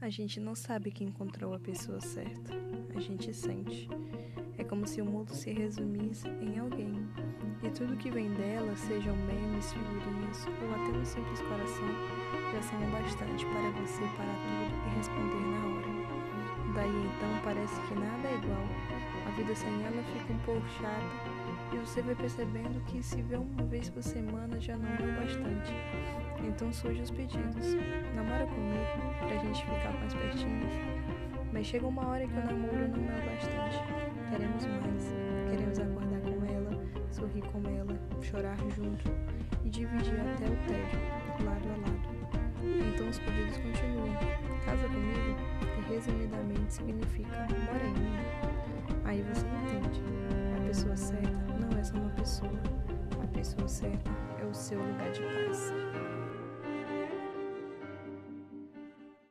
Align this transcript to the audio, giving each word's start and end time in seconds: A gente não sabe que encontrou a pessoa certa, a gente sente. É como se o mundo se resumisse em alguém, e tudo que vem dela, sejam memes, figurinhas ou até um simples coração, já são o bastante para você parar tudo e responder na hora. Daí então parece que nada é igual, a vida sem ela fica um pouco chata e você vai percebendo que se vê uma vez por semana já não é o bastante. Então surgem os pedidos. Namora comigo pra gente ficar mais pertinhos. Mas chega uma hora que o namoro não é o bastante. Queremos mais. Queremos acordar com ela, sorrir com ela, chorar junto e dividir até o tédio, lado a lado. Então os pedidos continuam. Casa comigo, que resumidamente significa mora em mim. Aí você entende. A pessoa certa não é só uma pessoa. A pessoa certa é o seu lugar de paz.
A 0.00 0.08
gente 0.08 0.40
não 0.40 0.54
sabe 0.54 0.90
que 0.90 1.04
encontrou 1.04 1.52
a 1.52 1.58
pessoa 1.58 2.00
certa, 2.00 2.54
a 2.96 3.00
gente 3.00 3.34
sente. 3.34 3.86
É 4.56 4.64
como 4.64 4.86
se 4.86 5.02
o 5.02 5.04
mundo 5.04 5.34
se 5.34 5.52
resumisse 5.52 6.26
em 6.26 6.58
alguém, 6.58 7.06
e 7.62 7.68
tudo 7.68 7.98
que 7.98 8.10
vem 8.10 8.32
dela, 8.32 8.74
sejam 8.76 9.14
memes, 9.14 9.74
figurinhas 9.74 10.46
ou 10.46 10.70
até 10.70 10.96
um 10.96 11.04
simples 11.04 11.42
coração, 11.42 11.88
já 12.50 12.62
são 12.62 12.78
o 12.82 12.90
bastante 12.90 13.44
para 13.44 13.70
você 13.72 14.00
parar 14.16 14.38
tudo 14.40 14.72
e 14.86 14.96
responder 14.96 15.46
na 15.46 15.66
hora. 15.66 15.90
Daí 16.74 16.88
então 16.88 17.40
parece 17.44 17.78
que 17.82 17.94
nada 17.94 18.26
é 18.26 18.34
igual, 18.36 18.66
a 19.26 19.30
vida 19.36 19.54
sem 19.54 19.84
ela 19.84 20.02
fica 20.02 20.32
um 20.32 20.38
pouco 20.38 20.66
chata 20.80 21.40
e 21.72 21.76
você 21.76 22.00
vai 22.00 22.14
percebendo 22.14 22.82
que 22.86 23.02
se 23.02 23.20
vê 23.22 23.36
uma 23.36 23.64
vez 23.64 23.90
por 23.90 24.02
semana 24.02 24.58
já 24.58 24.76
não 24.76 24.88
é 24.88 24.94
o 24.94 25.20
bastante. 25.20 25.72
Então 26.42 26.72
surgem 26.72 27.02
os 27.02 27.10
pedidos. 27.10 27.74
Namora 28.14 28.46
comigo 28.46 28.80
pra 29.18 29.36
gente 29.36 29.64
ficar 29.64 29.89
mais 30.10 30.14
pertinhos. 30.14 30.72
Mas 31.52 31.66
chega 31.66 31.86
uma 31.86 32.06
hora 32.06 32.26
que 32.26 32.32
o 32.32 32.44
namoro 32.44 32.88
não 32.88 33.10
é 33.10 33.18
o 33.18 33.30
bastante. 33.30 33.78
Queremos 34.30 34.66
mais. 34.66 35.14
Queremos 35.50 35.78
acordar 35.78 36.20
com 36.20 36.44
ela, 36.44 36.82
sorrir 37.10 37.42
com 37.42 37.68
ela, 37.68 37.98
chorar 38.22 38.56
junto 38.70 39.10
e 39.64 39.70
dividir 39.70 40.20
até 40.20 40.46
o 40.46 40.56
tédio, 40.66 41.44
lado 41.44 41.68
a 41.68 41.76
lado. 41.76 42.10
Então 42.62 43.08
os 43.08 43.18
pedidos 43.18 43.56
continuam. 43.58 44.16
Casa 44.64 44.86
comigo, 44.88 45.36
que 45.74 45.94
resumidamente 45.94 46.74
significa 46.74 47.46
mora 47.66 47.84
em 47.84 47.94
mim. 47.94 48.16
Aí 49.04 49.22
você 49.22 49.46
entende. 49.46 50.02
A 50.56 50.66
pessoa 50.66 50.96
certa 50.96 51.30
não 51.58 51.78
é 51.78 51.82
só 51.82 51.96
uma 51.96 52.10
pessoa. 52.10 52.60
A 53.22 53.26
pessoa 53.28 53.68
certa 53.68 54.10
é 54.40 54.44
o 54.44 54.54
seu 54.54 54.78
lugar 54.78 55.10
de 55.10 55.20
paz. 55.22 55.72